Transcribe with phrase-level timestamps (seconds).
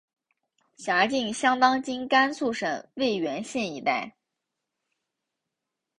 [0.77, 4.15] 辖境相当今甘肃省渭源县一带。